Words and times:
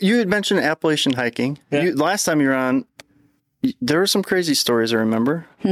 You, 0.00 0.18
had 0.18 0.28
mentioned 0.28 0.60
Appalachian 0.60 1.14
hiking. 1.14 1.58
Yeah. 1.70 1.82
You, 1.82 1.94
last 1.96 2.24
time 2.24 2.40
you 2.40 2.48
were 2.48 2.54
on, 2.54 2.84
there 3.80 3.98
were 3.98 4.06
some 4.06 4.22
crazy 4.22 4.54
stories. 4.54 4.92
I 4.92 4.98
remember. 4.98 5.46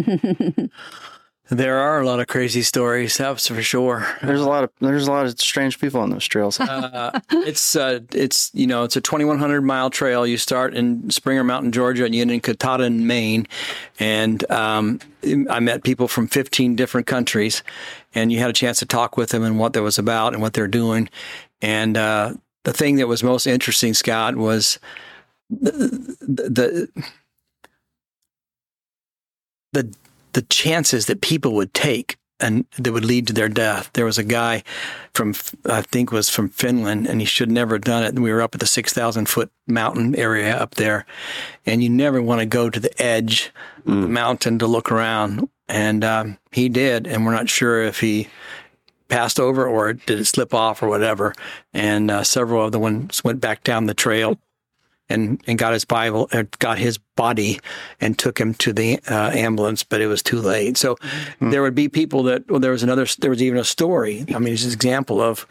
There 1.51 1.79
are 1.79 1.99
a 1.99 2.05
lot 2.05 2.21
of 2.21 2.27
crazy 2.27 2.61
stories, 2.61 3.17
that's 3.17 3.49
for 3.49 3.63
sure. 3.63 4.07
There's 4.23 4.43
a 4.43 4.49
lot 4.49 4.65
of 4.65 4.71
there's 4.81 5.07
a 5.07 5.11
lot 5.11 5.25
of 5.25 5.41
strange 5.41 5.81
people 5.81 5.99
on 5.99 6.11
those 6.11 6.27
trails. 6.27 6.61
Uh, 6.61 7.21
it's 7.31 7.75
uh, 7.75 8.01
it's 8.13 8.51
you 8.53 8.67
know 8.67 8.85
it's 8.85 8.97
a 8.97 9.01
2100 9.01 9.63
mile 9.63 9.89
trail. 9.89 10.27
You 10.27 10.37
start 10.37 10.75
in 10.75 11.09
Springer 11.09 11.45
Mountain, 11.45 11.73
Georgia, 11.73 12.05
and 12.05 12.15
you 12.15 12.21
end 12.21 12.31
in 12.31 12.41
Katahdin, 12.41 13.07
Maine. 13.07 13.47
And 13.99 14.49
um, 14.51 15.01
I 15.49 15.59
met 15.61 15.85
people 15.85 16.07
from 16.07 16.29
15 16.29 16.77
different 16.77 17.07
countries, 17.07 17.63
and 18.15 18.31
you 18.31 18.41
had 18.41 18.51
a 18.51 18.55
chance 18.55 18.81
to 18.81 18.87
talk 18.87 19.17
with 19.17 19.31
them 19.31 19.43
and 19.43 19.59
what 19.59 19.73
that 19.73 19.83
was 19.83 19.99
about 19.99 20.35
and 20.35 20.43
what 20.43 20.53
they're 20.53 20.69
doing. 20.69 21.09
And 21.63 21.97
uh, 21.97 22.35
the 22.69 22.75
thing 22.75 22.97
that 22.97 23.09
was 23.09 23.23
most 23.23 23.47
interesting, 23.47 23.95
Scott, 23.95 24.37
was 24.37 24.79
the 25.49 26.17
the 26.21 26.89
the, 29.73 29.95
the 30.35 30.43
chances 30.43 31.07
that 31.07 31.23
people 31.23 31.55
would 31.55 31.73
take 31.73 32.19
and 32.41 32.67
that 32.79 32.93
would 32.93 33.07
lead 33.07 33.27
to 33.27 33.33
their 33.33 33.49
death. 33.49 33.91
There 33.95 34.05
was 34.05 34.19
a 34.19 34.23
guy 34.23 34.65
from, 35.15 35.35
I 35.65 35.81
think 35.81 36.13
was 36.13 36.29
from 36.29 36.51
Finland 36.51 37.07
and 37.07 37.21
he 37.21 37.27
should 37.27 37.51
never 37.51 37.77
have 37.77 37.83
done 37.83 38.03
it. 38.03 38.11
And 38.11 38.23
we 38.23 38.33
were 38.33 38.43
up 38.43 38.55
at 38.55 38.61
the 38.61 38.67
6,000 38.67 39.29
foot 39.29 39.51
mountain 39.67 40.15
area 40.15 40.55
up 40.57 40.75
there 40.75 41.07
and 41.67 41.83
you 41.83 41.89
never 41.89 42.23
want 42.23 42.41
to 42.41 42.47
go 42.47 42.71
to 42.71 42.79
the 42.79 43.03
edge 43.03 43.51
of 43.87 44.03
the 44.03 44.09
mountain 44.09 44.59
to 44.59 44.67
look 44.67 44.93
around. 44.93 45.49
And, 45.69 46.05
um, 46.05 46.39
he 46.53 46.69
did. 46.69 47.07
And 47.07 47.25
we're 47.25 47.35
not 47.35 47.51
sure 47.51 47.83
if 47.83 48.01
he 48.01 48.29
passed 49.09 49.41
over 49.41 49.67
or 49.67 49.93
did 49.95 50.21
it 50.21 50.27
slip 50.27 50.55
off 50.55 50.83
or 50.83 50.89
whatever. 50.89 51.35
And, 51.73 52.11
uh, 52.11 52.25
several 52.25 52.65
of 52.65 52.73
the 52.73 52.79
ones 52.79 53.25
went 53.25 53.41
back 53.41 53.65
down 53.65 53.87
the 53.87 53.95
trail 53.95 54.39
and, 55.09 55.43
and 55.47 55.59
got 55.59 55.73
his 55.73 55.85
Bible, 55.85 56.29
uh, 56.33 56.45
got 56.59 56.79
his 56.79 56.99
body 57.17 57.59
and 58.01 58.19
took 58.19 58.39
him 58.39 58.55
to 58.55 58.73
the 58.73 59.01
uh, 59.09 59.31
ambulance, 59.31 59.83
but 59.83 60.01
it 60.01 60.07
was 60.07 60.23
too 60.23 60.41
late. 60.41 60.77
So 60.77 60.97
there 61.41 61.63
would 61.63 61.75
be 61.75 61.89
people 61.89 62.23
that, 62.25 62.49
well, 62.51 62.61
there 62.61 62.73
was 62.73 62.83
another, 62.83 63.07
there 63.19 63.31
was 63.31 63.43
even 63.43 63.59
a 63.59 63.65
story. 63.65 64.25
I 64.35 64.39
mean, 64.39 64.53
it's 64.53 64.65
an 64.65 64.73
example 64.73 65.21
of 65.21 65.47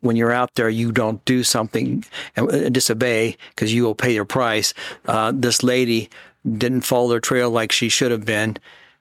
when 0.00 0.16
you're 0.16 0.32
out 0.32 0.54
there, 0.54 0.68
you 0.68 0.92
don't 0.92 1.24
do 1.24 1.42
something 1.42 2.04
and 2.36 2.50
uh, 2.50 2.68
disobey 2.68 3.36
because 3.50 3.72
you 3.72 3.84
will 3.84 3.94
pay 3.94 4.12
your 4.14 4.24
price. 4.24 4.74
Uh, 5.06 5.32
this 5.34 5.62
lady 5.62 6.10
didn't 6.58 6.82
follow 6.82 7.08
their 7.08 7.20
trail 7.20 7.50
like 7.50 7.72
she 7.72 7.88
should 7.88 8.10
have 8.10 8.24
been. 8.24 8.56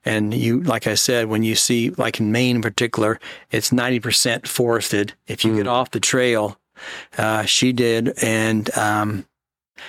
And 0.06 0.34
you, 0.34 0.62
like 0.62 0.88
I 0.88 0.96
said, 0.96 1.28
when 1.28 1.44
you 1.44 1.56
see, 1.56 1.92
like 1.92 2.20
in 2.20 2.32
Maine 2.32 2.58
in 2.58 2.62
particular, 2.62 3.20
it's 3.52 3.70
90% 3.70 4.48
forested. 4.48 5.14
If 5.28 5.46
you 5.46 5.56
get 5.56 5.68
off 5.68 5.92
the 5.92 6.00
trail, 6.00 6.58
uh, 7.18 7.44
she 7.44 7.72
did. 7.72 8.14
And, 8.22 8.76
um, 8.78 9.26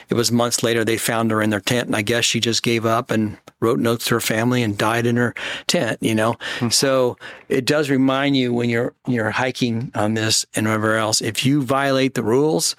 it 0.08 0.14
was 0.14 0.32
months 0.32 0.62
later 0.62 0.84
they 0.84 0.96
found 0.96 1.30
her 1.30 1.42
in 1.42 1.50
their 1.50 1.60
tent 1.60 1.86
and 1.86 1.96
i 1.96 2.02
guess 2.02 2.24
she 2.24 2.40
just 2.40 2.62
gave 2.62 2.84
up 2.86 3.10
and 3.10 3.36
wrote 3.60 3.78
notes 3.78 4.06
to 4.06 4.14
her 4.14 4.20
family 4.20 4.62
and 4.62 4.76
died 4.76 5.06
in 5.06 5.16
her 5.16 5.34
tent 5.66 5.98
you 6.00 6.14
know 6.14 6.36
so 6.70 7.16
it 7.48 7.64
does 7.64 7.90
remind 7.90 8.36
you 8.36 8.52
when 8.52 8.68
you're 8.68 8.94
you're 9.06 9.30
hiking 9.30 9.90
on 9.94 10.14
this 10.14 10.44
and 10.54 10.66
whatever 10.66 10.96
else 10.96 11.20
if 11.20 11.44
you 11.44 11.62
violate 11.62 12.14
the 12.14 12.22
rules 12.22 12.76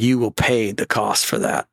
you 0.00 0.18
will 0.18 0.30
pay 0.30 0.72
the 0.72 0.86
cost 0.86 1.26
for 1.26 1.38
that. 1.38 1.68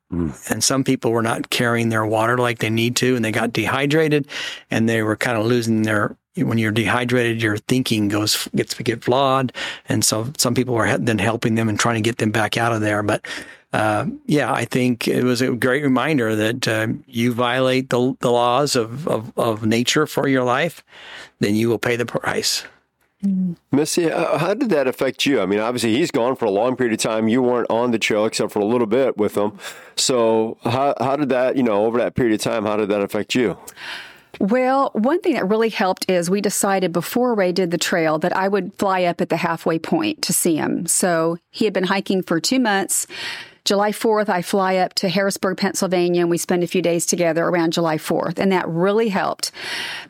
And 0.50 0.62
some 0.62 0.84
people 0.84 1.12
were 1.12 1.22
not 1.22 1.50
carrying 1.50 1.88
their 1.88 2.04
water 2.04 2.36
like 2.36 2.58
they 2.58 2.70
need 2.70 2.96
to 2.96 3.16
and 3.16 3.24
they 3.24 3.32
got 3.32 3.52
dehydrated 3.52 4.26
and 4.70 4.88
they 4.88 5.02
were 5.02 5.16
kind 5.16 5.38
of 5.38 5.46
losing 5.46 5.82
their 5.82 6.16
when 6.36 6.58
you're 6.58 6.70
dehydrated 6.70 7.42
your 7.42 7.56
thinking 7.56 8.06
goes 8.06 8.48
gets 8.54 8.72
get 8.74 9.02
flawed 9.02 9.52
and 9.88 10.04
so 10.04 10.30
some 10.36 10.54
people 10.54 10.72
were 10.72 10.96
then 10.96 11.18
helping 11.18 11.56
them 11.56 11.68
and 11.68 11.80
trying 11.80 11.96
to 11.96 12.00
get 12.00 12.18
them 12.18 12.30
back 12.30 12.56
out 12.56 12.72
of 12.72 12.80
there. 12.80 13.02
But 13.02 13.26
uh, 13.72 14.06
yeah, 14.26 14.52
I 14.52 14.64
think 14.64 15.08
it 15.08 15.24
was 15.24 15.42
a 15.42 15.54
great 15.54 15.82
reminder 15.82 16.36
that 16.36 16.68
uh, 16.68 16.88
you 17.06 17.32
violate 17.32 17.90
the, 17.90 18.16
the 18.20 18.30
laws 18.30 18.76
of, 18.76 19.08
of, 19.08 19.32
of 19.36 19.66
nature 19.66 20.06
for 20.06 20.28
your 20.28 20.44
life, 20.44 20.82
then 21.40 21.54
you 21.54 21.68
will 21.68 21.78
pay 21.78 21.96
the 21.96 22.06
price. 22.06 22.64
Missy, 23.72 24.08
how 24.08 24.54
did 24.54 24.70
that 24.70 24.86
affect 24.86 25.26
you? 25.26 25.40
I 25.40 25.46
mean, 25.46 25.58
obviously 25.58 25.94
he's 25.94 26.12
gone 26.12 26.36
for 26.36 26.44
a 26.44 26.50
long 26.50 26.76
period 26.76 26.92
of 26.92 27.00
time. 27.00 27.26
You 27.26 27.42
weren't 27.42 27.68
on 27.68 27.90
the 27.90 27.98
trail 27.98 28.24
except 28.24 28.52
for 28.52 28.60
a 28.60 28.64
little 28.64 28.86
bit 28.86 29.16
with 29.16 29.36
him. 29.36 29.58
So 29.96 30.56
how 30.62 30.94
how 31.00 31.16
did 31.16 31.28
that, 31.30 31.56
you 31.56 31.64
know, 31.64 31.84
over 31.84 31.98
that 31.98 32.14
period 32.14 32.34
of 32.34 32.40
time, 32.40 32.64
how 32.64 32.76
did 32.76 32.88
that 32.90 33.00
affect 33.00 33.34
you? 33.34 33.58
Well, 34.40 34.90
one 34.92 35.20
thing 35.20 35.34
that 35.34 35.48
really 35.48 35.68
helped 35.68 36.08
is 36.08 36.30
we 36.30 36.40
decided 36.40 36.92
before 36.92 37.34
Ray 37.34 37.50
did 37.50 37.72
the 37.72 37.78
trail 37.78 38.18
that 38.20 38.36
I 38.36 38.46
would 38.46 38.72
fly 38.74 39.02
up 39.02 39.20
at 39.20 39.30
the 39.30 39.36
halfway 39.36 39.80
point 39.80 40.22
to 40.22 40.32
see 40.32 40.54
him. 40.54 40.86
So 40.86 41.38
he 41.50 41.64
had 41.64 41.74
been 41.74 41.84
hiking 41.84 42.22
for 42.22 42.38
two 42.38 42.60
months. 42.60 43.08
July 43.68 43.90
4th, 43.90 44.30
I 44.30 44.40
fly 44.40 44.76
up 44.76 44.94
to 44.94 45.10
Harrisburg, 45.10 45.58
Pennsylvania, 45.58 46.22
and 46.22 46.30
we 46.30 46.38
spend 46.38 46.64
a 46.64 46.66
few 46.66 46.80
days 46.80 47.04
together 47.04 47.44
around 47.44 47.74
July 47.74 47.98
4th, 47.98 48.38
and 48.38 48.50
that 48.50 48.66
really 48.66 49.10
helped. 49.10 49.52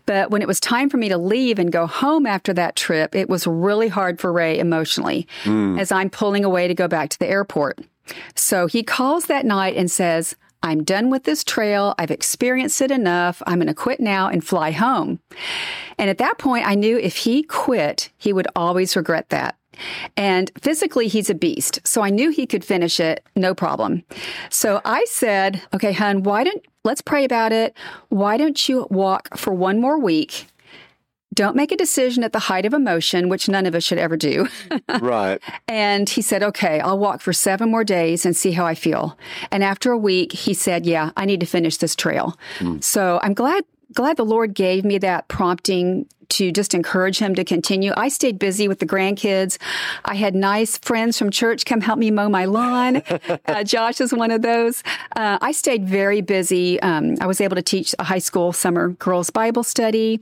But 0.06 0.30
when 0.30 0.42
it 0.42 0.46
was 0.46 0.60
time 0.60 0.88
for 0.88 0.96
me 0.96 1.08
to 1.08 1.18
leave 1.18 1.58
and 1.58 1.72
go 1.72 1.88
home 1.88 2.24
after 2.24 2.54
that 2.54 2.76
trip, 2.76 3.16
it 3.16 3.28
was 3.28 3.48
really 3.48 3.88
hard 3.88 4.20
for 4.20 4.32
Ray 4.32 4.60
emotionally 4.60 5.26
hmm. 5.42 5.76
as 5.76 5.90
I'm 5.90 6.08
pulling 6.08 6.44
away 6.44 6.68
to 6.68 6.74
go 6.74 6.86
back 6.86 7.10
to 7.10 7.18
the 7.18 7.26
airport. 7.26 7.80
So 8.36 8.68
he 8.68 8.84
calls 8.84 9.26
that 9.26 9.44
night 9.44 9.74
and 9.76 9.90
says, 9.90 10.36
I'm 10.62 10.84
done 10.84 11.10
with 11.10 11.24
this 11.24 11.44
trail. 11.44 11.94
I've 11.98 12.10
experienced 12.10 12.80
it 12.80 12.90
enough. 12.90 13.42
I'm 13.46 13.58
going 13.58 13.68
to 13.68 13.74
quit 13.74 14.00
now 14.00 14.28
and 14.28 14.44
fly 14.44 14.72
home. 14.72 15.20
And 15.98 16.10
at 16.10 16.18
that 16.18 16.38
point, 16.38 16.66
I 16.66 16.74
knew 16.74 16.98
if 16.98 17.18
he 17.18 17.42
quit, 17.42 18.10
he 18.16 18.32
would 18.32 18.48
always 18.56 18.96
regret 18.96 19.28
that. 19.30 19.56
And 20.16 20.50
physically, 20.60 21.08
he's 21.08 21.30
a 21.30 21.34
beast. 21.34 21.80
So 21.84 22.02
I 22.02 22.10
knew 22.10 22.30
he 22.30 22.46
could 22.46 22.64
finish 22.64 22.98
it, 22.98 23.24
no 23.36 23.54
problem. 23.54 24.02
So 24.50 24.80
I 24.84 25.04
said, 25.08 25.62
okay, 25.72 25.92
hun, 25.92 26.24
why 26.24 26.44
don't, 26.44 26.64
let's 26.84 27.02
pray 27.02 27.24
about 27.24 27.52
it. 27.52 27.76
Why 28.08 28.36
don't 28.36 28.68
you 28.68 28.86
walk 28.90 29.36
for 29.36 29.52
one 29.52 29.80
more 29.80 29.98
week? 29.98 30.46
Don't 31.38 31.54
make 31.54 31.70
a 31.70 31.76
decision 31.76 32.24
at 32.24 32.32
the 32.32 32.40
height 32.40 32.66
of 32.66 32.74
emotion, 32.74 33.28
which 33.28 33.48
none 33.48 33.64
of 33.64 33.72
us 33.72 33.84
should 33.84 33.98
ever 33.98 34.16
do. 34.16 34.48
right. 35.00 35.40
And 35.68 36.10
he 36.10 36.20
said, 36.20 36.42
okay, 36.42 36.80
I'll 36.80 36.98
walk 36.98 37.20
for 37.20 37.32
seven 37.32 37.70
more 37.70 37.84
days 37.84 38.26
and 38.26 38.36
see 38.36 38.50
how 38.50 38.66
I 38.66 38.74
feel. 38.74 39.16
And 39.52 39.62
after 39.62 39.92
a 39.92 39.96
week, 39.96 40.32
he 40.32 40.52
said, 40.52 40.84
yeah, 40.84 41.12
I 41.16 41.26
need 41.26 41.38
to 41.38 41.46
finish 41.46 41.76
this 41.76 41.94
trail. 41.94 42.36
Hmm. 42.58 42.80
So 42.80 43.20
I'm 43.22 43.34
glad, 43.34 43.64
glad 43.98 44.16
the 44.16 44.24
Lord 44.24 44.54
gave 44.54 44.84
me 44.84 44.96
that 44.98 45.26
prompting 45.26 46.06
to 46.28 46.52
just 46.52 46.72
encourage 46.72 47.18
him 47.18 47.34
to 47.34 47.42
continue. 47.42 47.92
I 47.96 48.10
stayed 48.10 48.38
busy 48.38 48.68
with 48.68 48.78
the 48.78 48.86
grandkids. 48.86 49.58
I 50.04 50.14
had 50.14 50.36
nice 50.36 50.78
friends 50.78 51.18
from 51.18 51.30
church 51.32 51.64
come 51.64 51.80
help 51.80 51.98
me 51.98 52.12
mow 52.12 52.28
my 52.28 52.44
lawn. 52.44 53.02
uh, 53.46 53.64
Josh 53.64 54.00
is 54.00 54.14
one 54.14 54.30
of 54.30 54.42
those. 54.42 54.84
Uh, 55.16 55.38
I 55.40 55.50
stayed 55.50 55.88
very 55.88 56.20
busy. 56.20 56.80
Um, 56.80 57.16
I 57.20 57.26
was 57.26 57.40
able 57.40 57.56
to 57.56 57.62
teach 57.62 57.92
a 57.98 58.04
high 58.04 58.20
school 58.20 58.52
summer 58.52 58.90
girls 58.90 59.30
Bible 59.30 59.64
study. 59.64 60.20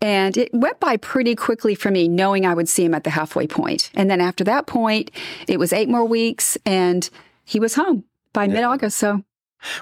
And 0.00 0.38
it 0.38 0.48
went 0.54 0.80
by 0.80 0.96
pretty 0.96 1.34
quickly 1.34 1.74
for 1.74 1.90
me, 1.90 2.08
knowing 2.08 2.46
I 2.46 2.54
would 2.54 2.70
see 2.70 2.86
him 2.86 2.94
at 2.94 3.04
the 3.04 3.10
halfway 3.10 3.46
point. 3.46 3.90
And 3.92 4.10
then 4.10 4.22
after 4.22 4.44
that 4.44 4.66
point, 4.66 5.10
it 5.46 5.58
was 5.58 5.74
eight 5.74 5.90
more 5.90 6.06
weeks 6.06 6.56
and 6.64 7.10
he 7.44 7.60
was 7.60 7.74
home 7.74 8.04
by 8.32 8.46
mid 8.46 8.64
August. 8.64 8.96
So 8.96 9.24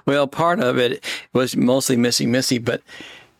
Well, 0.06 0.26
part 0.26 0.59
of 0.59 0.76
it 0.76 1.05
was 1.32 1.55
mostly 1.56 1.97
missing 1.97 2.32
Missy, 2.32 2.59
but 2.59 2.82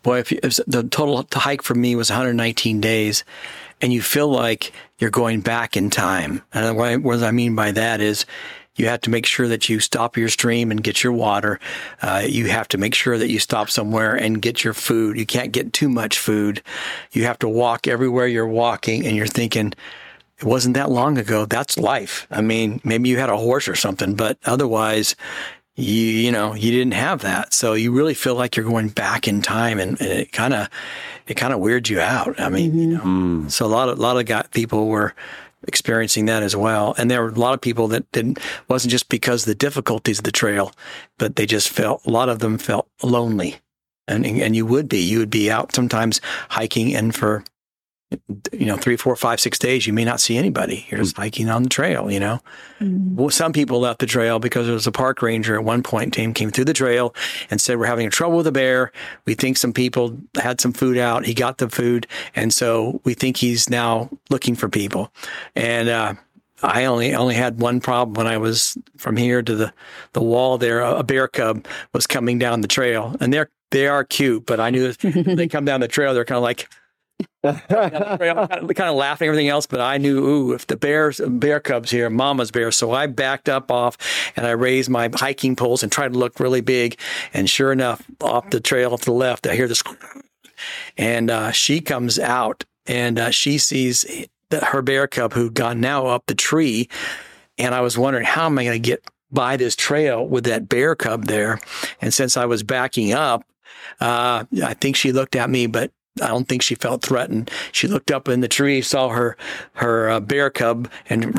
boy, 0.03 0.19
if, 0.19 0.33
you, 0.33 0.39
if 0.43 0.57
the 0.67 0.83
total 0.85 1.27
hike 1.33 1.63
for 1.63 1.75
me 1.75 1.97
was 1.97 2.11
119 2.11 2.81
days, 2.81 3.25
and 3.81 3.93
you 3.93 4.03
feel 4.03 4.29
like 4.29 4.73
you're 4.99 5.11
going 5.11 5.41
back 5.41 5.77
in 5.77 5.91
time. 5.91 6.43
And 6.53 6.77
what 6.77 6.89
I, 6.89 6.97
what 6.97 7.23
I 7.23 7.31
mean 7.31 7.55
by 7.55 7.71
that 7.73 8.01
is 8.01 8.27
you 8.79 8.87
have 8.87 9.01
to 9.03 9.11
make 9.11 9.27
sure 9.27 9.49
that 9.49 9.69
you 9.69 9.81
stop 9.81 10.17
your 10.17 10.29
stream 10.29 10.71
and 10.71 10.83
get 10.83 11.03
your 11.03 11.13
water. 11.13 11.59
Uh, 12.01 12.23
you 12.27 12.47
have 12.47 12.69
to 12.69 12.79
make 12.79 12.95
sure 12.95 13.19
that 13.19 13.29
you 13.29 13.41
stop 13.41 13.71
somewhere 13.71 14.15
and 14.15 14.41
get 14.41 14.63
your 14.63 14.73
food. 14.73 15.19
You 15.19 15.27
can't 15.27 15.53
get 15.53 15.73
too 15.73 15.89
much 15.89 16.19
food. 16.19 16.63
You 17.13 17.25
have 17.25 17.39
to 17.41 17.49
walk 17.49 17.89
everywhere 17.89 18.29
you're 18.29 18.47
walking, 18.47 19.05
and 19.05 19.17
you're 19.17 19.27
thinking, 19.27 19.75
it 20.39 20.45
wasn't 20.45 20.75
that 20.75 20.91
long 20.91 21.19
ago. 21.19 21.45
That's 21.45 21.77
life. 21.77 22.29
I 22.31 22.41
mean, 22.41 22.81
maybe 22.85 23.09
you 23.09 23.19
had 23.19 23.31
a 23.31 23.37
horse 23.37 23.67
or 23.67 23.75
something, 23.75 24.15
but 24.15 24.39
otherwise, 24.45 25.17
you 25.79 25.95
you 25.95 26.33
know 26.33 26.55
you 26.55 26.73
didn't 26.73 26.95
have 26.95 27.21
that. 27.23 27.55
So 27.55 27.75
you 27.75 27.93
really 27.93 28.15
feel 28.15 28.35
like 28.35 28.57
you're 28.57 28.67
going 28.67 28.89
back 28.89 29.29
in 29.29 29.41
time 29.43 29.79
and, 29.79 29.99
and 30.01 30.11
it 30.11 30.33
kind 30.33 30.53
of 30.53 30.69
it 31.29 31.35
kind 31.35 31.53
of 31.53 31.61
weirds 31.61 31.89
you 31.89 32.01
out. 32.01 32.39
I 32.41 32.49
mean 32.49 32.77
you 32.77 32.87
know 32.89 32.99
mm-hmm. 32.99 33.49
so 33.49 33.65
a 33.65 33.69
lot 33.69 33.89
of 33.89 33.99
a 33.99 34.03
lot 34.03 34.17
of 34.17 34.27
got 34.27 34.51
people 34.51 34.89
were 34.89 35.15
experiencing 35.67 36.27
that 36.27 36.43
as 36.43 36.57
well. 36.57 36.95
And 36.99 37.11
there 37.11 37.23
were 37.23 37.29
a 37.29 37.33
lot 37.33 37.55
of 37.55 37.61
people 37.61 37.87
that 37.89 38.11
didn't 38.11 38.41
wasn't 38.69 38.91
just 38.91 39.09
because 39.09 39.45
the 39.45 39.55
difficulties 39.55 40.19
of 40.19 40.25
the 40.25 40.33
trail 40.33 40.73
but 41.17 41.37
they 41.37 41.47
just 41.47 41.69
felt 41.69 42.05
a 42.05 42.11
lot 42.11 42.29
of 42.29 42.41
them 42.41 42.59
felt 42.59 42.89
lonely. 43.03 43.61
And 44.09 44.27
and 44.27 44.57
you 44.57 44.67
would 44.67 44.89
be 44.89 44.99
you 44.99 45.21
would 45.21 45.31
be 45.31 45.49
out 45.49 45.75
sometimes 45.75 46.21
hiking 46.49 46.93
and 46.95 47.15
for 47.15 47.45
you 48.53 48.65
know 48.65 48.77
three 48.77 48.97
four 48.97 49.15
five 49.17 49.39
six 49.39 49.59
days 49.59 49.87
you 49.87 49.93
may 49.93 50.05
not 50.05 50.21
see 50.21 50.37
anybody. 50.37 50.87
You're 50.89 51.01
just 51.01 51.17
hiking 51.17 51.49
on 51.51 51.63
the 51.63 51.69
trail 51.69 52.11
you 52.11 52.21
know? 52.21 52.41
Well, 52.81 53.31
some 53.31 53.53
people 53.53 53.81
left 53.81 54.01
the 54.01 54.07
trail 54.07 54.39
because 54.39 54.67
there 54.67 54.75
was 54.75 54.87
a 54.87 54.93
park 54.93 55.21
ranger 55.21 55.57
at 55.57 55.65
one 55.65 55.83
point 55.83 56.15
team 56.15 56.33
came 56.33 56.51
through 56.51 56.65
the 56.65 56.73
trail 56.73 57.15
and 57.51 57.61
said 57.61 57.79
we're 57.79 57.87
having 57.87 58.07
a 58.07 58.11
trouble 58.11 58.39
with 58.39 58.47
a 58.47 58.53
bear. 58.53 58.93
We 59.25 59.35
think 59.35 59.57
some 59.57 59.73
people 59.73 60.17
had 60.41 60.61
some 60.61 60.73
food 60.73 60.97
out. 60.97 61.27
He 61.27 61.35
got 61.35 61.59
the 61.59 61.69
food. 61.69 62.07
And 62.35 62.53
so 62.53 63.01
we 63.05 63.15
think 63.15 63.37
he's 63.37 63.69
now 63.69 64.11
looking 64.31 64.55
for 64.55 64.69
people. 64.69 65.13
And 65.55 65.89
uh 65.89 66.15
I 66.63 66.87
only 66.87 67.15
only 67.15 67.35
had 67.35 67.61
one 67.61 67.81
problem 67.81 68.15
when 68.15 68.27
I 68.27 68.39
was 68.39 68.77
from 68.97 69.17
here 69.17 69.43
to 69.43 69.55
the 69.55 69.73
the 70.13 70.23
wall. 70.23 70.59
There, 70.59 70.81
a 70.81 71.05
bear 71.05 71.29
cub 71.29 71.67
was 71.93 72.07
coming 72.07 72.39
down 72.39 72.63
the 72.63 72.69
trail, 72.69 73.15
and 73.21 73.33
they're 73.33 73.51
they 73.71 73.87
are 73.87 74.05
cute, 74.05 74.47
but 74.47 74.61
I 74.61 74.71
knew 74.71 74.93
they 74.93 75.47
come 75.49 75.65
down 75.65 75.81
the 75.81 75.89
trail, 75.89 76.15
they're 76.15 76.25
kind 76.25 76.39
of 76.39 76.43
like 76.43 76.69
kind 77.45 78.91
of 78.91 78.97
laughing 78.97 79.29
everything 79.29 79.49
else. 79.49 79.67
But 79.67 79.81
I 79.81 79.99
knew, 79.99 80.19
ooh, 80.19 80.53
if 80.53 80.67
the 80.67 80.77
bears 80.77 81.21
bear 81.27 81.61
cubs 81.61 81.91
here, 81.91 82.11
mama's 82.11 82.51
bear. 82.51 82.71
So 82.71 82.93
I 82.93 83.07
backed 83.07 83.49
up 83.49 83.71
off 83.71 83.97
and 84.37 84.47
I 84.47 84.51
raised 84.51 84.91
my 84.91 85.11
hiking 85.13 85.57
poles 85.57 85.83
and 85.83 85.91
tried 85.91 86.13
to 86.13 86.19
look 86.19 86.41
really 86.41 86.61
big. 86.61 86.99
And 87.33 87.49
sure 87.49 87.73
enough, 87.73 88.03
off 88.21 88.51
the 88.51 88.61
trail 88.61 88.93
off 88.93 89.01
to 89.03 89.07
the 89.07 89.13
left, 89.13 89.47
I 89.47 89.55
hear 89.55 89.69
this, 89.69 89.83
and 90.97 91.31
uh, 91.31 91.53
she 91.53 91.81
comes 91.81 92.19
out 92.19 92.65
and 92.87 93.19
uh, 93.19 93.31
she 93.31 93.59
sees 93.59 94.27
her 94.51 94.83
bear 94.83 95.07
cub 95.07 95.33
who'd 95.33 95.55
gone 95.55 95.81
now 95.81 96.07
up 96.07 96.25
the 96.27 96.35
tree. 96.35 96.89
And 97.59 97.75
I 97.75 97.81
was 97.81 97.99
wondering, 97.99 98.25
how 98.25 98.47
am 98.47 98.59
I 98.59 98.65
going 98.65 98.83
to 98.83 98.89
get 98.89 99.05
by 99.31 99.57
this 99.57 99.77
trail 99.77 100.27
with 100.27 100.45
that 100.45 100.69
bear 100.69 100.95
cub 100.95 101.27
there? 101.27 101.61
And 102.01 102.15
since 102.15 102.37
I 102.37 102.47
was 102.47 102.63
backing 102.63 103.13
up, 103.13 103.45
uh, 104.01 104.45
I 104.65 104.75
think 104.75 104.97
she 104.97 105.13
looked 105.13 105.37
at 105.37 105.51
me, 105.51 105.67
but 105.67 105.93
I 106.21 106.29
don't 106.29 106.49
think 106.49 106.63
she 106.63 106.75
felt 106.75 107.03
threatened. 107.03 107.51
She 107.73 107.89
looked 107.89 108.11
up 108.11 108.29
in 108.29 108.41
the 108.41 108.49
tree, 108.49 108.83
saw 108.83 109.11
her 109.11 109.37
her 109.75 110.11
uh, 110.11 110.21
bear 110.21 110.51
cub, 110.51 110.91
and 111.09 111.39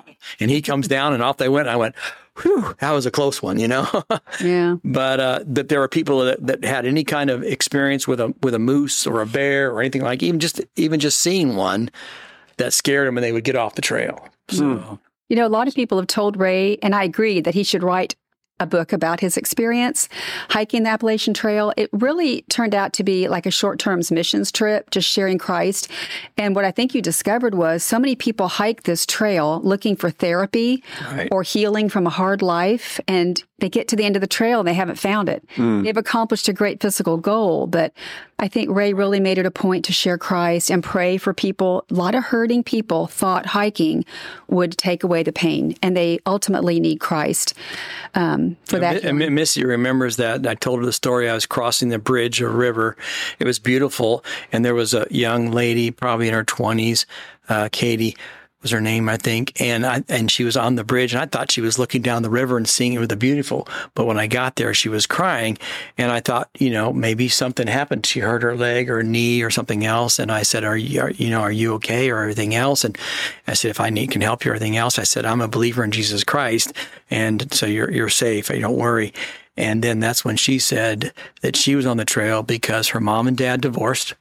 and 0.40 0.50
he 0.50 0.62
comes 0.62 0.88
down, 0.88 1.12
and 1.12 1.22
off 1.22 1.38
they 1.38 1.48
went. 1.48 1.68
I 1.68 1.76
went, 1.76 1.94
whew, 2.42 2.74
that 2.80 2.92
was 2.92 3.06
a 3.06 3.10
close 3.10 3.42
one, 3.42 3.58
you 3.58 3.68
know. 3.68 3.88
yeah. 4.42 4.76
But 4.84 5.20
uh, 5.20 5.40
that 5.46 5.68
there 5.68 5.80
were 5.80 5.88
people 5.88 6.24
that, 6.24 6.46
that 6.46 6.64
had 6.64 6.86
any 6.86 7.04
kind 7.04 7.30
of 7.30 7.42
experience 7.42 8.08
with 8.08 8.20
a 8.20 8.34
with 8.42 8.54
a 8.54 8.58
moose 8.58 9.06
or 9.06 9.20
a 9.20 9.26
bear 9.26 9.70
or 9.70 9.80
anything 9.80 10.02
like 10.02 10.22
even 10.22 10.40
just 10.40 10.60
even 10.76 11.00
just 11.00 11.20
seeing 11.20 11.56
one 11.56 11.90
that 12.56 12.72
scared 12.72 13.08
them, 13.08 13.16
and 13.16 13.24
they 13.24 13.32
would 13.32 13.44
get 13.44 13.56
off 13.56 13.74
the 13.74 13.82
trail. 13.82 14.28
So. 14.48 14.62
Mm. 14.62 14.98
You 15.30 15.36
know, 15.36 15.46
a 15.46 15.48
lot 15.48 15.68
of 15.68 15.74
people 15.74 15.96
have 15.96 16.06
told 16.06 16.36
Ray, 16.36 16.76
and 16.82 16.94
I 16.94 17.02
agree 17.02 17.40
that 17.40 17.54
he 17.54 17.64
should 17.64 17.82
write 17.82 18.14
a 18.60 18.66
book 18.66 18.92
about 18.92 19.20
his 19.20 19.36
experience 19.36 20.08
hiking 20.48 20.84
the 20.84 20.90
Appalachian 20.90 21.34
Trail. 21.34 21.72
It 21.76 21.90
really 21.92 22.42
turned 22.42 22.74
out 22.74 22.92
to 22.94 23.04
be 23.04 23.28
like 23.28 23.46
a 23.46 23.50
short 23.50 23.78
term 23.78 24.00
missions 24.10 24.52
trip, 24.52 24.90
just 24.90 25.08
sharing 25.08 25.38
Christ. 25.38 25.90
And 26.36 26.54
what 26.54 26.64
I 26.64 26.70
think 26.70 26.94
you 26.94 27.02
discovered 27.02 27.54
was 27.54 27.82
so 27.82 27.98
many 27.98 28.14
people 28.14 28.48
hike 28.48 28.84
this 28.84 29.06
trail 29.06 29.60
looking 29.64 29.96
for 29.96 30.10
therapy 30.10 30.82
right. 31.10 31.28
or 31.32 31.42
healing 31.42 31.88
from 31.88 32.06
a 32.06 32.10
hard 32.10 32.42
life. 32.42 33.00
And 33.08 33.42
they 33.58 33.68
get 33.68 33.88
to 33.88 33.96
the 33.96 34.04
end 34.04 34.16
of 34.16 34.20
the 34.20 34.26
trail 34.26 34.60
and 34.60 34.68
they 34.68 34.74
haven't 34.74 34.98
found 34.98 35.28
it. 35.28 35.44
Mm. 35.56 35.84
They've 35.84 35.96
accomplished 35.96 36.48
a 36.48 36.52
great 36.52 36.80
physical 36.80 37.16
goal, 37.16 37.66
but 37.66 37.92
I 38.38 38.48
think 38.48 38.70
Ray 38.70 38.92
really 38.92 39.20
made 39.20 39.38
it 39.38 39.46
a 39.46 39.50
point 39.50 39.84
to 39.86 39.92
share 39.92 40.18
Christ 40.18 40.70
and 40.70 40.82
pray 40.82 41.16
for 41.16 41.32
people. 41.32 41.84
A 41.90 41.94
lot 41.94 42.14
of 42.14 42.24
hurting 42.24 42.64
people 42.64 43.06
thought 43.06 43.46
hiking 43.46 44.04
would 44.48 44.76
take 44.76 45.04
away 45.04 45.22
the 45.22 45.32
pain, 45.32 45.76
and 45.82 45.96
they 45.96 46.18
ultimately 46.26 46.80
need 46.80 47.00
Christ 47.00 47.54
um, 48.14 48.56
for 48.64 48.78
that. 48.78 49.04
And 49.04 49.18
Missy 49.34 49.64
remembers 49.64 50.16
that. 50.16 50.46
I 50.46 50.54
told 50.54 50.80
her 50.80 50.86
the 50.86 50.92
story. 50.92 51.28
I 51.28 51.34
was 51.34 51.46
crossing 51.46 51.90
the 51.90 51.98
bridge 51.98 52.42
or 52.42 52.50
river. 52.50 52.96
It 53.38 53.46
was 53.46 53.58
beautiful, 53.58 54.24
and 54.52 54.64
there 54.64 54.74
was 54.74 54.94
a 54.94 55.06
young 55.10 55.52
lady, 55.52 55.90
probably 55.90 56.28
in 56.28 56.34
her 56.34 56.44
20s, 56.44 57.06
uh, 57.48 57.68
Katie 57.70 58.16
was 58.64 58.72
her 58.72 58.80
name, 58.80 59.08
I 59.08 59.18
think. 59.18 59.60
And 59.60 59.84
I, 59.86 60.02
and 60.08 60.30
she 60.30 60.42
was 60.42 60.56
on 60.56 60.74
the 60.74 60.82
bridge 60.82 61.12
and 61.12 61.22
I 61.22 61.26
thought 61.26 61.52
she 61.52 61.60
was 61.60 61.78
looking 61.78 62.02
down 62.02 62.22
the 62.22 62.30
river 62.30 62.56
and 62.56 62.66
seeing 62.66 62.94
it 62.94 62.98
with 62.98 63.10
the 63.10 63.16
beautiful. 63.16 63.68
But 63.94 64.06
when 64.06 64.18
I 64.18 64.26
got 64.26 64.56
there, 64.56 64.72
she 64.72 64.88
was 64.88 65.06
crying 65.06 65.58
and 65.98 66.10
I 66.10 66.20
thought, 66.20 66.48
you 66.58 66.70
know, 66.70 66.92
maybe 66.92 67.28
something 67.28 67.66
happened. 67.66 68.06
She 68.06 68.20
hurt 68.20 68.42
her 68.42 68.56
leg 68.56 68.90
or 68.90 69.02
knee 69.02 69.42
or 69.42 69.50
something 69.50 69.84
else. 69.84 70.18
And 70.18 70.32
I 70.32 70.42
said, 70.42 70.64
are 70.64 70.76
you, 70.76 71.02
are, 71.02 71.10
you 71.10 71.28
know, 71.28 71.42
are 71.42 71.52
you 71.52 71.74
okay 71.74 72.10
or 72.10 72.22
everything 72.22 72.54
else? 72.54 72.84
And 72.84 72.96
I 73.46 73.52
said, 73.52 73.70
if 73.70 73.80
I 73.80 73.90
need, 73.90 74.10
can 74.10 74.22
help 74.22 74.44
you 74.44 74.50
or 74.50 74.54
anything 74.54 74.78
else, 74.78 74.98
I 74.98 75.04
said, 75.04 75.26
I'm 75.26 75.42
a 75.42 75.48
believer 75.48 75.84
in 75.84 75.90
Jesus 75.90 76.24
Christ. 76.24 76.72
And 77.10 77.52
so 77.52 77.66
you're, 77.66 77.90
you're 77.90 78.08
safe. 78.08 78.48
You 78.48 78.60
don't 78.60 78.78
worry. 78.78 79.12
And 79.56 79.84
then 79.84 80.00
that's 80.00 80.24
when 80.24 80.36
she 80.36 80.58
said 80.58 81.12
that 81.42 81.54
she 81.54 81.76
was 81.76 81.86
on 81.86 81.98
the 81.98 82.04
trail 82.04 82.42
because 82.42 82.88
her 82.88 83.00
mom 83.00 83.28
and 83.28 83.36
dad 83.36 83.60
divorced 83.60 84.14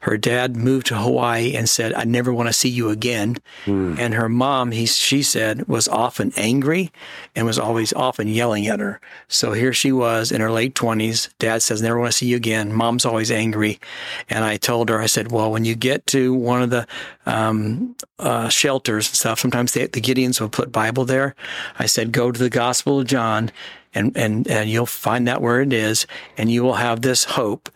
her 0.00 0.16
dad 0.16 0.56
moved 0.56 0.86
to 0.88 0.96
Hawaii 0.96 1.54
and 1.54 1.68
said, 1.68 1.92
I 1.94 2.04
never 2.04 2.32
want 2.32 2.48
to 2.48 2.52
see 2.52 2.68
you 2.68 2.90
again. 2.90 3.36
Mm. 3.64 3.98
And 3.98 4.14
her 4.14 4.28
mom, 4.28 4.72
he, 4.72 4.86
she 4.86 5.22
said, 5.22 5.66
was 5.68 5.88
often 5.88 6.32
angry 6.36 6.92
and 7.34 7.46
was 7.46 7.58
always 7.58 7.92
often 7.92 8.28
yelling 8.28 8.66
at 8.66 8.80
her. 8.80 9.00
So 9.28 9.52
here 9.52 9.72
she 9.72 9.92
was 9.92 10.30
in 10.32 10.40
her 10.40 10.50
late 10.50 10.74
20s. 10.74 11.30
Dad 11.38 11.62
says, 11.62 11.82
never 11.82 11.98
want 11.98 12.12
to 12.12 12.16
see 12.16 12.26
you 12.26 12.36
again. 12.36 12.72
Mom's 12.72 13.04
always 13.04 13.30
angry. 13.30 13.80
And 14.28 14.44
I 14.44 14.56
told 14.56 14.88
her, 14.88 15.00
I 15.00 15.06
said, 15.06 15.32
well, 15.32 15.50
when 15.50 15.64
you 15.64 15.74
get 15.74 16.06
to 16.08 16.34
one 16.34 16.62
of 16.62 16.70
the 16.70 16.86
um, 17.24 17.96
uh, 18.18 18.48
shelters 18.48 19.08
and 19.08 19.16
stuff, 19.16 19.40
sometimes 19.40 19.72
they, 19.72 19.86
the 19.86 20.00
Gideons 20.00 20.40
will 20.40 20.48
put 20.48 20.72
Bible 20.72 21.04
there. 21.04 21.34
I 21.78 21.86
said, 21.86 22.12
go 22.12 22.30
to 22.30 22.38
the 22.38 22.50
Gospel 22.50 23.00
of 23.00 23.06
John 23.06 23.50
and, 23.94 24.16
and, 24.16 24.46
and 24.46 24.68
you'll 24.68 24.86
find 24.86 25.28
out 25.28 25.40
where 25.40 25.62
it 25.62 25.72
is. 25.72 26.06
And 26.36 26.50
you 26.50 26.62
will 26.62 26.74
have 26.74 27.00
this 27.00 27.24
hope, 27.24 27.70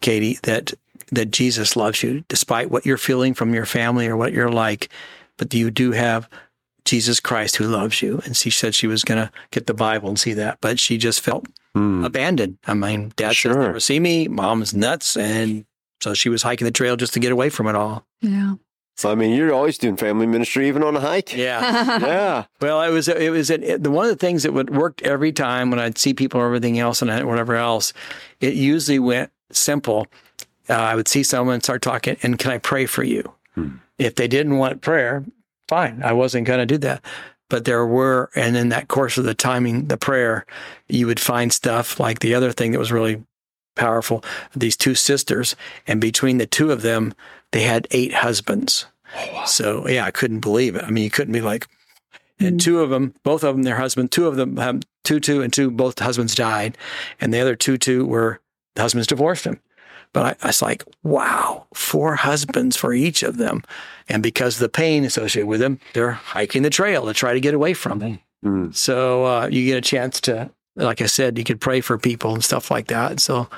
Katie, 0.00 0.38
that 0.44 0.72
that 1.12 1.30
Jesus 1.30 1.76
loves 1.76 2.02
you 2.02 2.24
despite 2.28 2.70
what 2.70 2.86
you're 2.86 2.98
feeling 2.98 3.34
from 3.34 3.54
your 3.54 3.66
family 3.66 4.06
or 4.06 4.16
what 4.16 4.32
you're 4.32 4.50
like, 4.50 4.88
but 5.36 5.52
you 5.54 5.70
do 5.70 5.92
have 5.92 6.28
Jesus 6.84 7.20
Christ 7.20 7.56
who 7.56 7.66
loves 7.66 8.02
you. 8.02 8.20
And 8.24 8.36
she 8.36 8.50
said 8.50 8.74
she 8.74 8.86
was 8.86 9.04
going 9.04 9.20
to 9.24 9.30
get 9.50 9.66
the 9.66 9.74
Bible 9.74 10.08
and 10.08 10.18
see 10.18 10.34
that, 10.34 10.58
but 10.60 10.78
she 10.78 10.98
just 10.98 11.20
felt 11.20 11.46
mm. 11.76 12.04
abandoned. 12.04 12.58
I 12.66 12.74
mean, 12.74 13.12
dad 13.16 13.34
sure. 13.34 13.52
says 13.52 13.58
never 13.58 13.80
see 13.80 14.00
me, 14.00 14.28
mom's 14.28 14.74
nuts. 14.74 15.16
And 15.16 15.64
so 16.00 16.14
she 16.14 16.28
was 16.28 16.42
hiking 16.42 16.66
the 16.66 16.70
trail 16.70 16.96
just 16.96 17.14
to 17.14 17.20
get 17.20 17.32
away 17.32 17.48
from 17.50 17.66
it 17.66 17.74
all. 17.74 18.06
Yeah. 18.20 18.54
So, 18.96 19.10
I 19.10 19.16
mean, 19.16 19.34
you're 19.34 19.52
always 19.52 19.76
doing 19.76 19.96
family 19.96 20.26
ministry, 20.26 20.68
even 20.68 20.84
on 20.84 20.94
a 20.94 21.00
hike. 21.00 21.34
Yeah, 21.34 21.60
yeah. 21.98 22.44
Well, 22.60 22.80
it 22.82 22.90
was 22.90 23.08
it 23.08 23.32
was 23.32 23.50
it, 23.50 23.82
the 23.82 23.90
one 23.90 24.04
of 24.04 24.10
the 24.10 24.16
things 24.16 24.44
that 24.44 24.52
would 24.52 24.70
worked 24.70 25.02
every 25.02 25.32
time 25.32 25.70
when 25.70 25.80
I'd 25.80 25.98
see 25.98 26.14
people 26.14 26.40
or 26.40 26.46
everything 26.46 26.78
else 26.78 27.02
and 27.02 27.26
whatever 27.26 27.56
else. 27.56 27.92
It 28.40 28.54
usually 28.54 29.00
went 29.00 29.32
simple 29.50 30.06
uh, 30.68 30.74
I 30.74 30.94
would 30.94 31.08
see 31.08 31.22
someone 31.22 31.60
start 31.60 31.82
talking, 31.82 32.16
and 32.22 32.38
can 32.38 32.50
I 32.50 32.58
pray 32.58 32.86
for 32.86 33.02
you? 33.02 33.32
Hmm. 33.54 33.76
If 33.98 34.14
they 34.16 34.28
didn't 34.28 34.58
want 34.58 34.80
prayer, 34.80 35.24
fine. 35.68 36.02
I 36.02 36.12
wasn't 36.12 36.46
going 36.46 36.60
to 36.60 36.66
do 36.66 36.78
that. 36.78 37.04
But 37.50 37.64
there 37.66 37.86
were, 37.86 38.30
and 38.34 38.56
in 38.56 38.70
that 38.70 38.88
course 38.88 39.18
of 39.18 39.24
the 39.24 39.34
timing, 39.34 39.86
the 39.86 39.96
prayer, 39.96 40.46
you 40.88 41.06
would 41.06 41.20
find 41.20 41.52
stuff 41.52 42.00
like 42.00 42.20
the 42.20 42.34
other 42.34 42.52
thing 42.52 42.72
that 42.72 42.78
was 42.78 42.90
really 42.90 43.22
powerful 43.76 44.24
these 44.54 44.76
two 44.76 44.94
sisters, 44.94 45.56
and 45.86 46.00
between 46.00 46.38
the 46.38 46.46
two 46.46 46.70
of 46.70 46.82
them, 46.82 47.12
they 47.52 47.62
had 47.62 47.86
eight 47.90 48.14
husbands. 48.14 48.86
Oh, 49.16 49.32
wow. 49.32 49.44
So, 49.44 49.88
yeah, 49.88 50.04
I 50.04 50.10
couldn't 50.10 50.40
believe 50.40 50.74
it. 50.74 50.84
I 50.84 50.90
mean, 50.90 51.04
you 51.04 51.10
couldn't 51.10 51.32
be 51.32 51.40
like, 51.40 51.66
and 52.40 52.54
hmm. 52.54 52.58
two 52.58 52.80
of 52.80 52.90
them, 52.90 53.14
both 53.22 53.44
of 53.44 53.54
them, 53.54 53.62
their 53.62 53.76
husband, 53.76 54.10
two 54.10 54.26
of 54.26 54.36
them 54.36 54.56
have 54.56 54.82
two, 55.04 55.20
two, 55.20 55.42
and 55.42 55.52
two, 55.52 55.70
both 55.70 55.98
husbands 55.98 56.34
died. 56.34 56.76
And 57.20 57.32
the 57.32 57.40
other 57.40 57.54
two, 57.54 57.76
two 57.76 58.06
were 58.06 58.40
the 58.74 58.82
husbands 58.82 59.06
divorced 59.06 59.44
them. 59.44 59.60
But 60.14 60.24
I, 60.24 60.44
I 60.44 60.46
was 60.46 60.62
like, 60.62 60.82
wow, 61.02 61.66
four 61.74 62.14
husbands 62.14 62.76
for 62.76 62.94
each 62.94 63.22
of 63.22 63.36
them. 63.36 63.62
And 64.08 64.22
because 64.22 64.56
of 64.56 64.60
the 64.60 64.68
pain 64.70 65.04
associated 65.04 65.46
with 65.46 65.60
them, 65.60 65.78
they're 65.92 66.12
hiking 66.12 66.62
the 66.62 66.70
trail 66.70 67.04
to 67.04 67.12
try 67.12 67.34
to 67.34 67.40
get 67.40 67.52
away 67.52 67.74
from 67.74 68.00
it. 68.00 68.20
Mm. 68.42 68.74
So 68.74 69.26
uh, 69.26 69.48
you 69.50 69.66
get 69.66 69.76
a 69.76 69.82
chance 69.82 70.20
to, 70.22 70.50
like 70.76 71.02
I 71.02 71.06
said, 71.06 71.36
you 71.36 71.44
could 71.44 71.60
pray 71.60 71.80
for 71.82 71.98
people 71.98 72.32
and 72.32 72.44
stuff 72.44 72.70
like 72.70 72.86
that. 72.86 73.20
So 73.20 73.48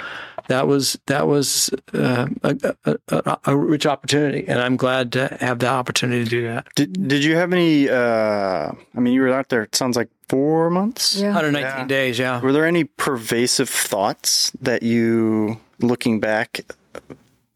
that 0.49 0.67
was 0.69 0.99
that 1.07 1.27
was 1.27 1.71
uh, 1.93 2.29
a, 2.43 2.77
a, 3.09 3.39
a, 3.47 3.57
rich 3.57 3.85
opportunity, 3.85 4.47
and 4.47 4.61
I'm 4.61 4.77
glad 4.77 5.13
to 5.13 5.37
have 5.41 5.59
the 5.59 5.67
opportunity 5.67 6.23
to 6.23 6.31
do 6.31 6.43
that. 6.45 6.69
Did 6.77 7.09
Did 7.09 7.25
you 7.25 7.37
have 7.37 7.53
any? 7.53 7.89
Uh, 7.89 8.71
I 8.95 9.01
mean, 9.01 9.13
you 9.13 9.23
were 9.23 9.33
out 9.33 9.49
there. 9.49 9.63
It 9.63 9.75
sounds 9.75 9.97
like 9.97 10.09
four 10.29 10.71
months, 10.71 11.17
yeah. 11.17 11.29
119 11.29 11.63
yeah. 11.65 11.87
days. 11.87 12.19
Yeah. 12.19 12.41
Were 12.41 12.53
there 12.53 12.67
any 12.67 12.85
pervasive 12.85 13.69
thoughts 13.69 14.53
that 14.61 14.83
you 14.83 15.61
looking 15.81 16.21
back, 16.21 16.61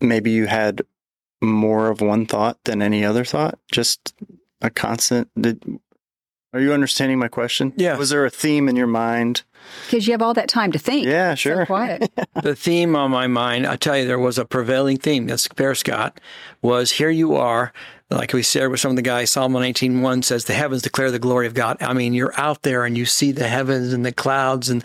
maybe 0.01 0.31
you 0.31 0.47
had 0.47 0.83
more 1.43 1.89
of 1.89 2.01
one 2.01 2.27
thought 2.27 2.63
than 2.65 2.83
any 2.83 3.05
other 3.05 3.25
thought? 3.25 3.59
Just 3.73 4.15
a 4.61 4.71
constant. 4.71 5.29
Did, 5.41 5.81
are 6.53 6.61
you 6.61 6.73
understanding 6.73 7.19
my 7.19 7.29
question? 7.29 7.73
Yeah. 7.77 7.97
Was 7.97 8.11
there 8.11 8.25
a 8.25 8.31
theme 8.31 8.69
in 8.69 8.75
your 8.75 8.89
mind? 8.89 9.43
Because 9.87 10.07
you 10.07 10.13
have 10.13 10.23
all 10.23 10.35
that 10.35 10.49
time 10.49 10.73
to 10.73 10.79
think. 10.79 11.07
Yeah, 11.07 11.35
sure. 11.35 11.63
So 11.63 11.67
quiet. 11.67 12.11
the 12.43 12.57
theme 12.57 12.97
on 12.97 13.11
my 13.11 13.29
mind, 13.29 13.67
I 13.67 13.77
tell 13.77 13.97
you, 13.97 14.07
there 14.07 14.19
was 14.19 14.37
a 14.37 14.45
prevailing 14.45 14.97
theme. 14.97 15.27
That's 15.27 15.47
Bear 15.47 15.75
Scott. 15.75 16.21
Was 16.61 16.93
here 16.93 17.11
you 17.11 17.37
are, 17.37 17.73
like 18.11 18.33
we 18.33 18.43
shared 18.43 18.71
with 18.71 18.81
some 18.81 18.91
of 18.91 18.97
the 18.97 19.03
guys. 19.03 19.31
Psalm 19.31 19.53
19:1 19.53 20.23
says, 20.23 20.45
"The 20.45 20.55
heavens 20.55 20.83
declare 20.83 21.11
the 21.11 21.19
glory 21.19 21.47
of 21.47 21.55
God." 21.55 21.77
I 21.81 21.93
mean, 21.93 22.15
you're 22.15 22.39
out 22.39 22.63
there 22.63 22.85
and 22.85 22.97
you 22.99 23.07
see 23.07 23.33
the 23.33 23.49
heavens 23.49 23.93
and 23.93 24.05
the 24.05 24.13
clouds 24.13 24.69
and 24.69 24.85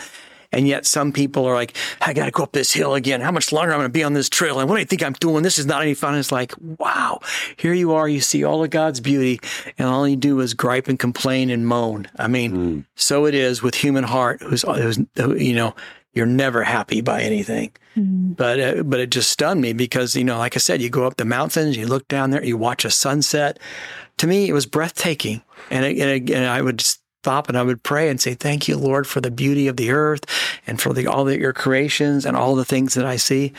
and 0.56 0.68
yet 0.68 0.86
some 0.86 1.12
people 1.12 1.46
are 1.46 1.54
like, 1.54 1.76
I 2.02 2.14
got 2.14 2.26
to 2.26 2.32
go 2.32 2.44
up 2.44 2.54
this 2.54 2.72
hill 2.72 2.96
again. 2.96 3.20
How 3.20 3.32
much 3.32 3.52
longer 3.52 3.74
I'm 3.74 3.80
going 3.80 3.90
to 3.90 3.94
be 3.94 4.04
on 4.04 4.14
this 4.14 4.30
trail? 4.30 4.60
And 4.60 4.70
what 4.70 4.76
do 4.76 4.80
you 4.80 4.86
think 4.86 5.04
I'm 5.04 5.14
doing? 5.14 5.44
This 5.44 5.58
is 5.58 5.66
not 5.66 5.82
any 5.82 5.94
fun. 5.94 6.16
It's 6.16 6.32
like, 6.32 6.54
wow, 6.80 7.20
here 7.58 7.74
you 7.74 7.94
are. 7.94 8.08
You 8.08 8.22
see 8.22 8.46
all 8.46 8.64
of 8.64 8.70
God's 8.70 9.02
beauty 9.02 9.42
and 9.78 9.88
all 9.90 10.08
you 10.08 10.16
do 10.16 10.40
is 10.40 10.54
gripe 10.54 10.88
and 10.88 10.98
complain 10.98 11.50
and 11.50 11.68
moan. 11.68 12.08
I 12.18 12.28
mean, 12.28 12.52
mm. 12.54 12.86
so 12.96 13.26
it 13.26 13.36
is 13.36 13.62
with 13.62 13.76
human 13.76 14.06
heart 14.06 14.42
who's, 14.42 14.62
who's, 14.62 14.98
you 15.18 15.54
know, 15.54 15.76
you're 16.16 16.26
never 16.26 16.64
happy 16.64 17.02
by 17.02 17.22
anything. 17.22 17.72
Mm. 17.96 18.36
But 18.36 18.60
uh, 18.60 18.84
but 18.84 19.00
it 19.00 19.12
just 19.12 19.30
stunned 19.30 19.62
me 19.62 19.74
because 19.74 20.16
you 20.16 20.24
know, 20.24 20.38
like 20.38 20.56
I 20.56 20.60
said, 20.60 20.82
you 20.82 20.90
go 20.90 21.06
up 21.06 21.18
the 21.18 21.26
mountains, 21.26 21.78
you 21.78 21.86
look 21.86 22.08
down 22.08 22.32
there, 22.32 22.44
you 22.44 22.58
watch 22.58 22.84
a 22.84 22.90
sunset, 22.90 23.60
to 24.18 24.28
me, 24.28 24.48
it 24.48 24.54
was 24.54 24.66
breathtaking. 24.66 25.42
And, 25.70 25.86
it, 25.86 26.00
and, 26.00 26.30
it, 26.30 26.36
and 26.36 26.46
I 26.46 26.62
would 26.62 26.82
stop 26.82 27.50
and 27.50 27.58
I 27.58 27.64
would 27.64 27.84
pray 27.84 28.10
and 28.10 28.20
say, 28.20 28.34
Thank 28.34 28.68
you, 28.68 28.78
Lord, 28.78 29.08
for 29.08 29.22
the 29.22 29.32
beauty 29.32 29.68
of 29.68 29.78
the 29.78 29.92
earth 29.92 30.26
and 30.68 30.82
for 30.82 30.94
the, 30.94 31.08
all 31.08 31.26
the, 31.26 31.38
your 31.38 31.54
creations 31.54 32.26
and 32.26 32.38
all 32.38 32.56
the 32.56 32.66
things 32.66 32.94
that 32.94 33.06
I 33.06 33.18
see. 33.18 33.54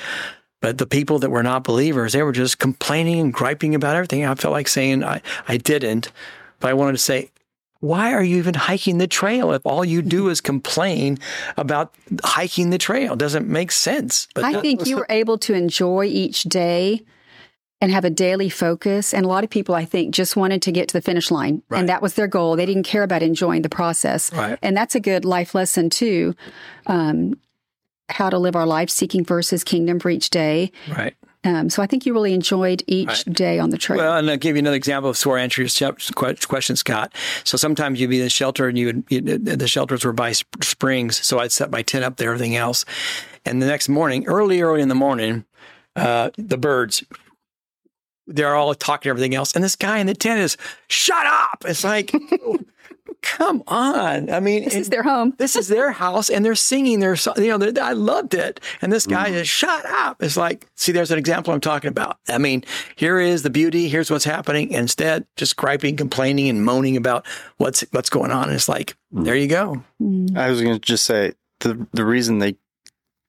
But 0.63 0.79
the 0.79 0.87
people 0.87 1.19
that 1.19 1.31
were 1.31 1.43
not 1.43 1.65
believers, 1.65 2.13
they 2.13 2.23
were 2.23 2.33
just 2.33 2.59
complaining 2.59 3.21
and 3.21 3.33
griping 3.33 3.75
about 3.75 3.95
everything. 3.95 4.25
I 4.25 4.35
felt 4.35 4.53
like 4.53 4.69
saying, 4.69 5.05
I, 5.05 5.21
I 5.47 5.59
didn't. 5.59 6.11
But 6.61 6.71
I 6.71 6.75
wanted 6.75 6.93
to 6.93 6.99
say, 6.99 7.31
why 7.81 8.13
are 8.13 8.23
you 8.23 8.39
even 8.39 8.55
hiking 8.55 8.99
the 8.99 9.07
trail 9.07 9.53
if 9.53 9.65
all 9.65 9.85
you 9.85 10.03
do 10.03 10.29
is 10.29 10.41
complain 10.41 11.19
about 11.57 11.95
hiking 12.25 12.71
the 12.71 12.79
trail? 12.79 13.13
It 13.13 13.19
doesn't 13.19 13.49
make 13.49 13.71
sense. 13.71 14.29
But 14.35 14.45
I 14.45 14.61
think 14.61 14.87
you 14.87 14.97
were 14.97 15.07
able 15.09 15.39
to 15.39 15.55
enjoy 15.55 16.05
each 16.07 16.45
day 16.45 17.05
and 17.81 17.93
have 17.93 18.05
a 18.05 18.11
daily 18.11 18.49
focus. 18.49 19.13
And 19.13 19.27
a 19.27 19.29
lot 19.29 19.45
of 19.45 19.51
people, 19.51 19.75
I 19.75 19.85
think, 19.85 20.15
just 20.15 20.37
wanted 20.37 20.63
to 20.63 20.73
get 20.73 20.89
to 20.89 20.93
the 20.95 21.03
finish 21.03 21.31
line. 21.31 21.63
Right. 21.69 21.81
And 21.81 21.89
that 21.89 22.01
was 22.01 22.15
their 22.15 22.27
goal. 22.27 22.57
They 22.57 22.67
didn't 22.67 22.85
care 22.85 23.03
about 23.03 23.23
enjoying 23.23 23.63
the 23.63 23.69
process. 23.69 24.33
Right. 24.33 24.59
And 24.63 24.77
that's 24.77 24.95
a 24.95 25.01
good 25.01 25.25
life 25.25 25.55
lesson, 25.55 25.91
too. 25.91 26.35
Um, 26.87 27.39
how 28.09 28.31
to 28.31 28.39
live 28.39 28.57
our 28.57 28.67
life 28.67 28.89
seeking 28.89 29.25
versus 29.25 29.65
kingdom 29.65 30.01
for 30.01 30.09
each 30.11 30.31
day. 30.31 30.73
Right. 30.89 31.15
Um, 31.47 31.71
so 31.71 31.83
I 31.83 31.87
think 31.87 32.05
you 32.05 32.13
really 32.13 32.35
enjoyed 32.35 32.83
each 32.87 33.07
right. 33.07 33.33
day 33.33 33.59
on 33.59 33.71
the 33.71 33.79
trail. 33.79 33.99
Well, 33.99 34.17
and 34.17 34.29
I'll 34.29 34.37
give 34.37 34.57
you 34.57 34.61
another 34.61 34.77
example 34.77 35.09
of 35.09 35.17
sore 35.17 35.39
answer 35.39 35.63
your 35.63 35.93
question, 36.03 36.77
Scott. 36.77 37.15
So 37.45 37.57
sometimes 37.57 38.01
you'd 38.01 38.11
be 38.11 38.19
in 38.19 38.25
the 38.25 38.31
shelter 38.31 38.69
and 38.69 38.77
you 38.77 38.87
would, 38.87 39.05
you, 39.09 39.21
the 39.21 39.69
shelters 39.69 40.05
were 40.05 40.13
by 40.13 40.33
springs. 40.33 41.25
So 41.25 41.39
I'd 41.39 41.53
set 41.53 41.71
my 41.71 41.83
tent 41.83 42.05
up 42.05 42.17
there, 42.17 42.31
everything 42.31 42.57
else. 42.57 42.85
And 43.45 43.63
the 43.63 43.67
next 43.67 43.89
morning, 43.89 44.27
early, 44.27 44.61
early 44.61 44.83
in 44.83 44.89
the 44.89 44.97
morning, 44.97 45.45
uh, 45.95 46.31
the 46.37 46.59
birds, 46.59 47.05
they're 48.27 48.57
all 48.57 48.75
talking 48.75 49.09
everything 49.09 49.37
else. 49.37 49.55
And 49.55 49.63
this 49.63 49.77
guy 49.77 49.99
in 49.99 50.09
the 50.09 50.15
tent 50.15 50.41
is, 50.41 50.57
shut 50.89 51.27
up. 51.27 51.65
It's 51.65 51.85
like, 51.85 52.13
come 53.23 53.63
on. 53.67 54.31
I 54.31 54.41
mean, 54.41 54.65
this 54.65 54.75
is 54.75 54.89
their 54.89 55.03
home. 55.03 55.35
this 55.39 55.57
is 55.57 55.69
their 55.69 55.93
house, 55.93 56.29
and 56.29 56.45
they're 56.45 56.55
singing 56.55 57.01
their 57.01 57.17
song. 57.17 57.35
You 57.39 57.57
know, 57.57 57.73
I 57.83 57.93
loved 57.93 58.35
it. 58.35 58.61
And 58.83 58.93
this 58.93 59.07
guy 59.07 59.31
mm. 59.31 59.35
is 59.35 59.49
shut 59.49 59.85
up. 59.87 60.23
It's 60.23 60.37
like, 60.37 60.67
see, 60.75 60.93
there's 60.93 61.11
an 61.11 61.19
example 61.19 61.53
I'm 61.53 61.61
talking 61.61 61.89
about. 61.89 62.19
I 62.29 62.39
mean, 62.39 62.65
here 62.97 63.19
is 63.19 63.43
the 63.43 63.51
beauty. 63.51 63.89
Here's 63.89 64.11
what's 64.11 64.25
happening. 64.25 64.71
Instead, 64.71 65.27
just 65.37 65.57
griping, 65.57 65.97
complaining, 65.97 66.49
and 66.49 66.65
moaning 66.65 66.97
about 66.97 67.27
what's 67.59 67.83
what's 67.93 68.11
going 68.11 68.31
on. 68.31 68.45
And 68.45 68.55
it's 68.55 68.69
like, 68.69 68.97
mm. 69.13 69.25
there 69.25 69.37
you 69.37 69.49
go. 69.49 69.83
Mm. 70.01 70.37
I 70.37 70.51
was 70.51 70.63
going 70.63 70.75
to 70.75 70.81
just 70.81 71.05
say 71.05 71.33
the 71.61 71.87
the 71.93 72.05
reason 72.05 72.39
they 72.39 72.57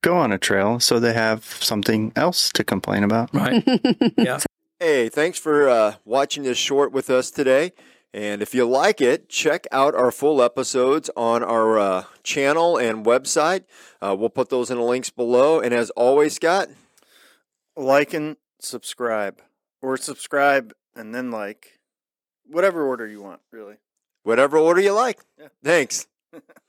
go 0.01 0.17
on 0.17 0.31
a 0.31 0.37
trail 0.37 0.79
so 0.79 0.99
they 0.99 1.13
have 1.13 1.43
something 1.43 2.11
else 2.15 2.51
to 2.53 2.63
complain 2.63 3.03
about. 3.03 3.33
Right. 3.33 3.63
yeah. 4.17 4.39
Hey, 4.79 5.09
thanks 5.09 5.39
for 5.39 5.67
uh, 5.67 5.95
watching 6.05 6.43
this 6.43 6.57
short 6.57 6.91
with 6.91 7.09
us 7.09 7.31
today. 7.31 7.73
And 8.13 8.41
if 8.41 8.55
you 8.55 8.65
like 8.67 9.01
it, 9.01 9.29
check 9.29 9.67
out 9.71 9.93
our 9.93 10.11
full 10.11 10.41
episodes 10.41 11.09
on 11.15 11.43
our 11.43 11.77
uh, 11.77 12.03
channel 12.23 12.77
and 12.77 13.05
website. 13.05 13.63
Uh, 14.01 14.15
we'll 14.17 14.29
put 14.29 14.49
those 14.49 14.71
in 14.71 14.77
the 14.77 14.83
links 14.83 15.09
below. 15.09 15.59
And 15.59 15.73
as 15.73 15.89
always, 15.91 16.35
Scott, 16.35 16.69
like 17.75 18.13
and 18.13 18.37
subscribe, 18.59 19.41
or 19.81 19.97
subscribe 19.97 20.73
and 20.95 21.13
then 21.13 21.31
like, 21.31 21.79
whatever 22.45 22.87
order 22.87 23.07
you 23.07 23.21
want, 23.21 23.41
really. 23.51 23.75
Whatever 24.23 24.57
order 24.57 24.81
you 24.81 24.93
like. 24.93 25.19
Yeah. 25.39 25.47
Thanks. 25.63 26.07